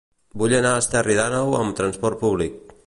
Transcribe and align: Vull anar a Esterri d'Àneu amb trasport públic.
Vull 0.43 0.55
anar 0.59 0.71
a 0.77 0.79
Esterri 0.85 1.19
d'Àneu 1.21 1.55
amb 1.59 1.77
trasport 1.83 2.23
públic. 2.25 2.61